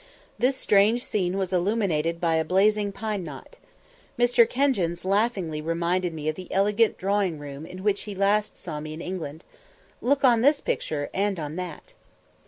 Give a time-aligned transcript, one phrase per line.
[0.39, 3.57] This strange scene was illuminated by a blazing pine knot.
[4.17, 4.49] Mr.
[4.49, 8.93] Kenjins laughingly reminded me of the elegant drawing room in which he last saw me
[8.93, 9.43] in England
[10.01, 11.93] "Look on this picture and on that."